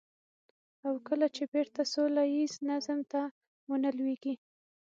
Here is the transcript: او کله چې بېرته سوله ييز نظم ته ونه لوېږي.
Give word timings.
او 0.87 0.93
کله 1.07 1.27
چې 1.35 1.43
بېرته 1.53 1.81
سوله 1.93 2.23
ييز 2.33 2.53
نظم 2.69 2.99
ته 3.11 3.21
ونه 3.69 3.89
لوېږي. 3.97 4.33